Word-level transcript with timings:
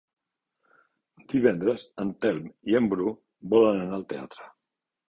Divendres 1.35 1.85
en 2.05 2.15
Telm 2.25 2.51
i 2.73 2.79
en 2.81 2.91
Bru 2.95 3.15
volen 3.55 3.85
anar 3.87 3.99
al 4.01 4.09
teatre. 4.17 4.53